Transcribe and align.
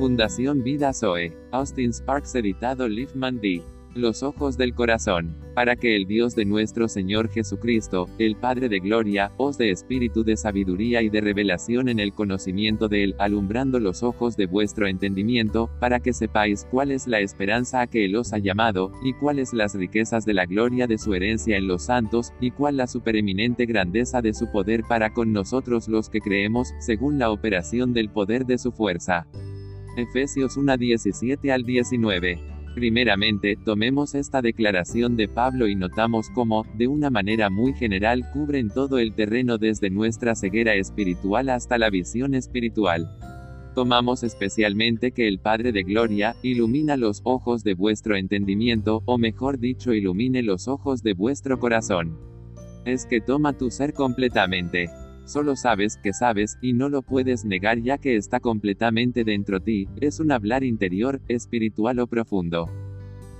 Fundación 0.00 0.62
Vida 0.62 0.94
Zoe. 0.94 1.36
Austin 1.50 1.92
Sparks 1.92 2.34
editado 2.34 2.88
Liefman 2.88 3.38
D. 3.38 3.62
Los 3.94 4.22
ojos 4.22 4.56
del 4.56 4.72
corazón, 4.72 5.36
para 5.54 5.76
que 5.76 5.94
el 5.94 6.06
Dios 6.06 6.34
de 6.34 6.46
nuestro 6.46 6.88
Señor 6.88 7.28
Jesucristo, 7.28 8.08
el 8.18 8.34
Padre 8.34 8.70
de 8.70 8.80
gloria, 8.80 9.30
os 9.36 9.58
dé 9.58 9.70
espíritu 9.70 10.24
de 10.24 10.38
sabiduría 10.38 11.02
y 11.02 11.10
de 11.10 11.20
revelación 11.20 11.90
en 11.90 12.00
el 12.00 12.14
conocimiento 12.14 12.88
de 12.88 13.04
Él, 13.04 13.14
alumbrando 13.18 13.78
los 13.78 14.02
ojos 14.02 14.38
de 14.38 14.46
vuestro 14.46 14.86
entendimiento, 14.86 15.68
para 15.80 16.00
que 16.00 16.14
sepáis 16.14 16.66
cuál 16.70 16.92
es 16.92 17.06
la 17.06 17.20
esperanza 17.20 17.82
a 17.82 17.86
que 17.86 18.06
Él 18.06 18.16
os 18.16 18.32
ha 18.32 18.38
llamado, 18.38 18.92
y 19.04 19.12
cuáles 19.12 19.52
las 19.52 19.74
riquezas 19.74 20.24
de 20.24 20.32
la 20.32 20.46
gloria 20.46 20.86
de 20.86 20.96
su 20.96 21.12
herencia 21.12 21.58
en 21.58 21.66
los 21.66 21.82
santos, 21.82 22.32
y 22.40 22.52
cuál 22.52 22.78
la 22.78 22.86
supereminente 22.86 23.66
grandeza 23.66 24.22
de 24.22 24.32
su 24.32 24.50
poder 24.50 24.82
para 24.88 25.12
con 25.12 25.34
nosotros 25.34 25.88
los 25.88 26.08
que 26.08 26.22
creemos, 26.22 26.72
según 26.78 27.18
la 27.18 27.30
operación 27.30 27.92
del 27.92 28.08
poder 28.08 28.46
de 28.46 28.56
su 28.56 28.72
fuerza. 28.72 29.26
Efesios 30.00 30.56
1 30.56 30.76
17 30.76 31.52
al 31.52 31.62
19. 31.62 32.38
Primeramente, 32.74 33.56
tomemos 33.56 34.14
esta 34.14 34.40
declaración 34.40 35.16
de 35.16 35.28
Pablo 35.28 35.66
y 35.66 35.74
notamos 35.74 36.30
cómo, 36.30 36.64
de 36.76 36.86
una 36.86 37.10
manera 37.10 37.50
muy 37.50 37.74
general, 37.74 38.24
cubren 38.32 38.70
todo 38.70 38.98
el 38.98 39.12
terreno 39.14 39.58
desde 39.58 39.90
nuestra 39.90 40.34
ceguera 40.34 40.74
espiritual 40.74 41.48
hasta 41.48 41.78
la 41.78 41.90
visión 41.90 42.34
espiritual. 42.34 43.10
Tomamos 43.74 44.22
especialmente 44.22 45.12
que 45.12 45.28
el 45.28 45.40
Padre 45.40 45.72
de 45.72 45.82
Gloria, 45.82 46.34
ilumina 46.42 46.96
los 46.96 47.20
ojos 47.24 47.62
de 47.64 47.74
vuestro 47.74 48.16
entendimiento, 48.16 49.02
o 49.04 49.18
mejor 49.18 49.58
dicho, 49.58 49.92
ilumine 49.92 50.42
los 50.42 50.66
ojos 50.66 51.02
de 51.02 51.14
vuestro 51.14 51.58
corazón. 51.58 52.18
Es 52.84 53.04
que 53.04 53.20
toma 53.20 53.52
tu 53.52 53.70
ser 53.70 53.92
completamente. 53.94 54.88
Solo 55.30 55.54
sabes 55.54 55.96
que 55.96 56.12
sabes, 56.12 56.58
y 56.60 56.72
no 56.72 56.88
lo 56.88 57.02
puedes 57.02 57.44
negar 57.44 57.78
ya 57.80 57.98
que 57.98 58.16
está 58.16 58.40
completamente 58.40 59.22
dentro 59.22 59.60
ti, 59.60 59.86
es 60.00 60.18
un 60.18 60.32
hablar 60.32 60.64
interior, 60.64 61.20
espiritual 61.28 62.00
o 62.00 62.08
profundo. 62.08 62.68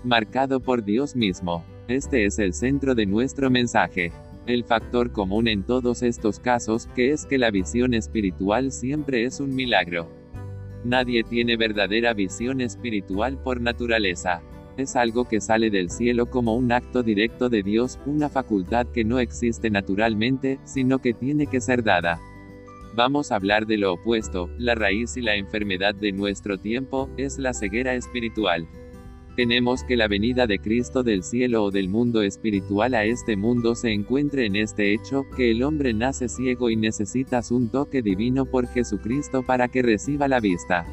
Marcado 0.04 0.60
por 0.60 0.84
Dios 0.84 1.16
mismo. 1.16 1.64
Este 1.88 2.26
es 2.26 2.38
el 2.38 2.54
centro 2.54 2.94
de 2.94 3.06
nuestro 3.06 3.50
mensaje. 3.50 4.12
El 4.46 4.62
factor 4.62 5.10
común 5.10 5.48
en 5.48 5.64
todos 5.64 6.04
estos 6.04 6.38
casos, 6.38 6.86
que 6.94 7.10
es 7.10 7.26
que 7.26 7.38
la 7.38 7.50
visión 7.50 7.92
espiritual 7.92 8.70
siempre 8.70 9.24
es 9.24 9.40
un 9.40 9.52
milagro. 9.52 10.08
Nadie 10.84 11.24
tiene 11.24 11.56
verdadera 11.56 12.14
visión 12.14 12.60
espiritual 12.60 13.36
por 13.42 13.60
naturaleza 13.60 14.42
es 14.76 14.96
algo 14.96 15.26
que 15.26 15.40
sale 15.40 15.70
del 15.70 15.90
cielo 15.90 16.26
como 16.26 16.54
un 16.54 16.72
acto 16.72 17.02
directo 17.02 17.48
de 17.48 17.62
Dios, 17.62 17.98
una 18.06 18.28
facultad 18.28 18.86
que 18.86 19.04
no 19.04 19.18
existe 19.18 19.70
naturalmente, 19.70 20.58
sino 20.64 20.98
que 20.98 21.14
tiene 21.14 21.46
que 21.46 21.60
ser 21.60 21.82
dada. 21.82 22.20
Vamos 22.94 23.30
a 23.30 23.36
hablar 23.36 23.66
de 23.66 23.76
lo 23.76 23.94
opuesto, 23.94 24.50
la 24.58 24.74
raíz 24.74 25.16
y 25.16 25.20
la 25.20 25.36
enfermedad 25.36 25.94
de 25.94 26.12
nuestro 26.12 26.58
tiempo, 26.58 27.08
es 27.16 27.38
la 27.38 27.54
ceguera 27.54 27.94
espiritual. 27.94 28.66
Tenemos 29.36 29.84
que 29.84 29.96
la 29.96 30.08
venida 30.08 30.46
de 30.46 30.58
Cristo 30.58 31.02
del 31.02 31.22
cielo 31.22 31.64
o 31.64 31.70
del 31.70 31.88
mundo 31.88 32.20
espiritual 32.22 32.94
a 32.94 33.04
este 33.04 33.36
mundo 33.36 33.74
se 33.74 33.92
encuentre 33.92 34.44
en 34.44 34.56
este 34.56 34.92
hecho, 34.92 35.24
que 35.36 35.52
el 35.52 35.62
hombre 35.62 35.94
nace 35.94 36.28
ciego 36.28 36.68
y 36.68 36.76
necesitas 36.76 37.50
un 37.50 37.70
toque 37.70 38.02
divino 38.02 38.44
por 38.44 38.66
Jesucristo 38.66 39.44
para 39.44 39.68
que 39.68 39.82
reciba 39.82 40.26
la 40.26 40.40
vista. 40.40 40.84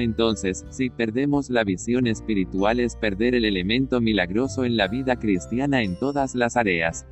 Entonces, 0.00 0.64
si 0.70 0.88
perdemos 0.88 1.50
la 1.50 1.62
visión 1.62 2.06
espiritual 2.06 2.80
es 2.80 2.96
perder 2.96 3.34
el 3.34 3.44
elemento 3.44 4.00
milagroso 4.00 4.64
en 4.64 4.78
la 4.78 4.88
vida 4.88 5.16
cristiana 5.16 5.82
en 5.82 5.98
todas 5.98 6.34
las 6.34 6.56
áreas. 6.56 7.06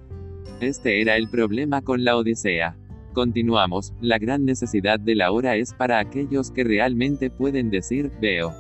Este 0.61 1.03
era 1.03 1.17
el 1.17 1.29
problema 1.29 1.83
con 1.83 2.03
la 2.03 2.17
Odisea. 2.17 2.79
Continuamos, 3.13 3.93
la 4.01 4.19
gran 4.19 4.47
necesidad 4.47 4.99
de 4.99 5.15
la 5.15 5.33
hora 5.33 5.57
es 5.57 5.75
para 5.75 5.99
aquellos 5.99 6.51
que 6.51 6.65
realmente 6.65 7.29
pueden 7.29 7.69
decir, 7.69 8.11
veo. 8.23 8.55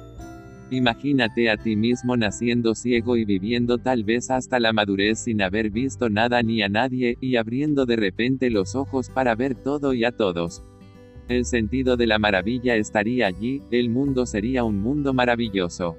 Imagínate 0.70 1.48
a 1.48 1.56
ti 1.56 1.74
mismo 1.74 2.14
naciendo 2.18 2.74
ciego 2.74 3.16
y 3.16 3.24
viviendo 3.24 3.78
tal 3.78 4.04
vez 4.04 4.30
hasta 4.30 4.60
la 4.60 4.74
madurez 4.74 5.20
sin 5.20 5.40
haber 5.40 5.70
visto 5.70 6.10
nada 6.10 6.42
ni 6.42 6.60
a 6.60 6.68
nadie, 6.68 7.16
y 7.22 7.36
abriendo 7.36 7.86
de 7.86 7.96
repente 7.96 8.50
los 8.50 8.74
ojos 8.74 9.08
para 9.08 9.34
ver 9.34 9.54
todo 9.54 9.94
y 9.94 10.04
a 10.04 10.12
todos. 10.12 10.62
El 11.28 11.44
sentido 11.44 11.98
de 11.98 12.06
la 12.06 12.18
maravilla 12.18 12.76
estaría 12.76 13.26
allí, 13.26 13.62
el 13.70 13.90
mundo 13.90 14.24
sería 14.24 14.64
un 14.64 14.80
mundo 14.80 15.12
maravilloso. 15.12 15.96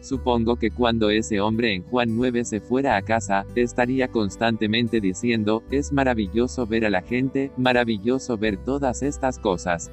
Supongo 0.00 0.56
que 0.56 0.70
cuando 0.70 1.10
ese 1.10 1.40
hombre 1.40 1.74
en 1.74 1.82
Juan 1.84 2.16
9 2.16 2.44
se 2.44 2.60
fuera 2.60 2.96
a 2.96 3.02
casa, 3.02 3.46
estaría 3.54 4.08
constantemente 4.08 5.00
diciendo, 5.00 5.62
es 5.70 5.92
maravilloso 5.92 6.66
ver 6.66 6.86
a 6.86 6.90
la 6.90 7.02
gente, 7.02 7.52
maravilloso 7.56 8.36
ver 8.36 8.56
todas 8.56 9.02
estas 9.02 9.38
cosas. 9.38 9.90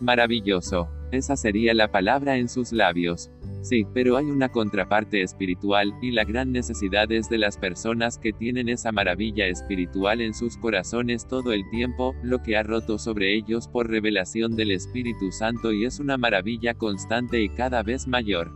Maravilloso. 0.00 0.88
Esa 1.12 1.36
sería 1.36 1.74
la 1.74 1.90
palabra 1.90 2.36
en 2.36 2.48
sus 2.48 2.72
labios. 2.72 3.30
Sí, 3.62 3.84
pero 3.92 4.16
hay 4.16 4.26
una 4.26 4.48
contraparte 4.48 5.22
espiritual, 5.22 5.92
y 6.00 6.12
la 6.12 6.24
gran 6.24 6.52
necesidad 6.52 7.10
es 7.12 7.28
de 7.28 7.36
las 7.36 7.58
personas 7.58 8.16
que 8.16 8.32
tienen 8.32 8.68
esa 8.68 8.90
maravilla 8.90 9.46
espiritual 9.46 10.20
en 10.20 10.32
sus 10.32 10.56
corazones 10.56 11.26
todo 11.26 11.52
el 11.52 11.68
tiempo, 11.70 12.14
lo 12.22 12.42
que 12.42 12.56
ha 12.56 12.62
roto 12.62 12.98
sobre 12.98 13.34
ellos 13.34 13.68
por 13.68 13.90
revelación 13.90 14.56
del 14.56 14.70
Espíritu 14.70 15.30
Santo 15.30 15.72
y 15.72 15.84
es 15.84 15.98
una 15.98 16.16
maravilla 16.16 16.74
constante 16.74 17.42
y 17.42 17.48
cada 17.50 17.82
vez 17.82 18.06
mayor. 18.06 18.52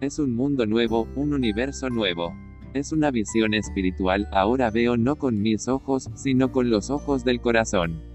Es 0.00 0.18
un 0.18 0.34
mundo 0.34 0.64
nuevo, 0.66 1.06
un 1.16 1.34
universo 1.34 1.90
nuevo. 1.90 2.32
Es 2.72 2.92
una 2.92 3.10
visión 3.10 3.52
espiritual, 3.52 4.28
ahora 4.32 4.70
veo 4.70 4.96
no 4.96 5.16
con 5.16 5.42
mis 5.42 5.68
ojos, 5.68 6.08
sino 6.14 6.52
con 6.52 6.70
los 6.70 6.88
ojos 6.88 7.24
del 7.24 7.40
corazón. 7.40 8.09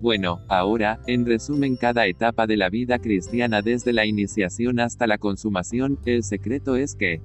Bueno, 0.00 0.40
ahora, 0.48 0.98
en 1.06 1.26
resumen 1.26 1.76
cada 1.76 2.06
etapa 2.06 2.46
de 2.46 2.56
la 2.56 2.70
vida 2.70 2.98
cristiana 2.98 3.60
desde 3.60 3.92
la 3.92 4.06
iniciación 4.06 4.80
hasta 4.80 5.06
la 5.06 5.18
consumación, 5.18 5.98
el 6.06 6.22
secreto 6.22 6.76
es 6.76 6.94
que, 6.94 7.20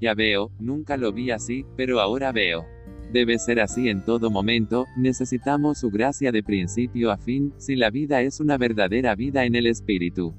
ya 0.00 0.14
veo, 0.14 0.50
nunca 0.58 0.96
lo 0.96 1.12
vi 1.12 1.30
así, 1.30 1.64
pero 1.76 2.00
ahora 2.00 2.32
veo. 2.32 2.64
Debe 3.12 3.38
ser 3.38 3.60
así 3.60 3.88
en 3.88 4.04
todo 4.04 4.28
momento, 4.28 4.86
necesitamos 4.96 5.78
su 5.78 5.90
gracia 5.90 6.32
de 6.32 6.42
principio 6.42 7.12
a 7.12 7.16
fin, 7.16 7.52
si 7.58 7.76
la 7.76 7.90
vida 7.90 8.22
es 8.22 8.40
una 8.40 8.58
verdadera 8.58 9.14
vida 9.14 9.44
en 9.44 9.54
el 9.54 9.66
Espíritu. 9.66 10.34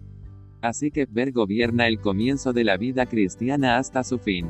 Así 0.61 0.91
que 0.91 1.05
ver 1.05 1.31
gobierna 1.31 1.87
el 1.87 1.99
comienzo 2.01 2.51
de 2.51 2.65
la 2.65 2.75
vida 2.75 3.05
cristiana 3.05 3.77
hasta 3.77 4.03
su 4.03 4.19
fin. 4.19 4.47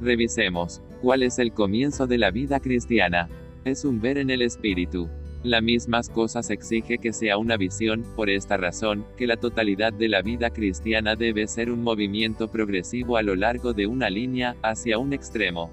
Revisemos. 0.00 0.82
¿Cuál 1.00 1.22
es 1.22 1.38
el 1.38 1.52
comienzo 1.52 2.06
de 2.06 2.18
la 2.18 2.30
vida 2.30 2.60
cristiana? 2.60 3.28
Es 3.64 3.84
un 3.84 4.00
ver 4.00 4.18
en 4.18 4.28
el 4.30 4.42
Espíritu. 4.42 5.08
La 5.44 5.60
mismas 5.60 6.08
cosas 6.08 6.48
exige 6.48 6.96
que 6.96 7.12
sea 7.12 7.36
una 7.36 7.58
visión, 7.58 8.02
por 8.16 8.30
esta 8.30 8.56
razón, 8.56 9.04
que 9.18 9.26
la 9.26 9.36
totalidad 9.36 9.92
de 9.92 10.08
la 10.08 10.22
vida 10.22 10.48
cristiana 10.48 11.16
debe 11.16 11.46
ser 11.48 11.70
un 11.70 11.82
movimiento 11.82 12.48
progresivo 12.48 13.18
a 13.18 13.22
lo 13.22 13.36
largo 13.36 13.74
de 13.74 13.86
una 13.86 14.08
línea, 14.08 14.56
hacia 14.62 14.96
un 14.96 15.12
extremo. 15.12 15.70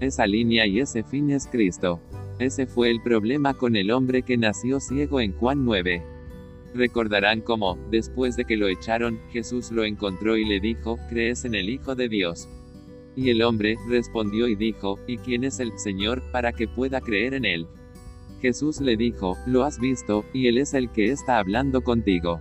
Esa 0.00 0.26
línea 0.26 0.66
y 0.66 0.80
ese 0.80 1.02
fin 1.02 1.30
es 1.30 1.46
Cristo. 1.46 1.98
Ese 2.38 2.66
fue 2.66 2.90
el 2.90 3.00
problema 3.02 3.54
con 3.54 3.74
el 3.74 3.90
hombre 3.90 4.20
que 4.20 4.36
nació 4.36 4.80
ciego 4.80 5.22
en 5.22 5.32
Juan 5.32 5.64
9. 5.64 6.02
Recordarán 6.74 7.40
cómo, 7.40 7.78
después 7.90 8.36
de 8.36 8.44
que 8.44 8.58
lo 8.58 8.68
echaron, 8.68 9.18
Jesús 9.30 9.70
lo 9.70 9.84
encontró 9.84 10.36
y 10.36 10.44
le 10.44 10.60
dijo, 10.60 10.98
¿crees 11.08 11.46
en 11.46 11.54
el 11.54 11.70
Hijo 11.70 11.94
de 11.94 12.10
Dios? 12.10 12.50
Y 13.16 13.30
el 13.30 13.40
hombre, 13.40 13.76
respondió 13.88 14.46
y 14.46 14.56
dijo, 14.56 14.98
¿y 15.06 15.16
quién 15.16 15.44
es 15.44 15.58
el 15.58 15.72
Señor, 15.78 16.22
para 16.32 16.52
que 16.52 16.68
pueda 16.68 17.00
creer 17.00 17.32
en 17.32 17.46
él? 17.46 17.66
Jesús 18.40 18.80
le 18.80 18.96
dijo, 18.96 19.36
lo 19.46 19.64
has 19.64 19.78
visto, 19.78 20.24
y 20.32 20.48
él 20.48 20.58
es 20.58 20.74
el 20.74 20.90
que 20.90 21.10
está 21.10 21.38
hablando 21.38 21.82
contigo. 21.82 22.40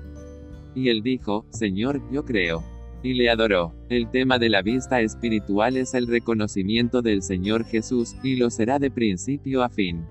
Y 0.76 0.90
él 0.90 1.02
dijo, 1.04 1.46
Señor, 1.50 2.02
yo 2.12 2.26
creo. 2.26 2.64
Y 3.04 3.14
le 3.14 3.30
adoró. 3.30 3.74
El 3.90 4.10
tema 4.12 4.40
de 4.40 4.50
la 4.50 4.62
vista 4.62 5.02
espiritual 5.02 5.78
es 5.78 5.94
el 5.94 6.08
reconocimiento 6.08 7.02
del 7.02 7.22
Señor 7.22 7.66
Jesús, 7.66 8.16
y 8.24 8.36
lo 8.36 8.50
será 8.50 8.80
de 8.80 8.92
principio 8.92 9.64
a 9.64 9.70
fin. 9.70 10.06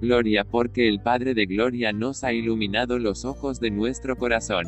Gloria 0.00 0.44
porque 0.44 0.88
el 0.88 1.00
Padre 1.00 1.34
de 1.34 1.46
Gloria 1.46 1.92
nos 1.92 2.24
ha 2.24 2.32
iluminado 2.32 2.98
los 2.98 3.24
ojos 3.24 3.60
de 3.60 3.70
nuestro 3.70 4.16
corazón. 4.16 4.66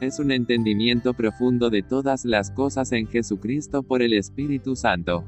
Es 0.00 0.18
un 0.18 0.30
entendimiento 0.30 1.14
profundo 1.14 1.70
de 1.70 1.82
todas 1.82 2.24
las 2.24 2.50
cosas 2.50 2.92
en 2.92 3.06
Jesucristo 3.06 3.82
por 3.82 4.02
el 4.02 4.12
Espíritu 4.12 4.76
Santo. 4.76 5.24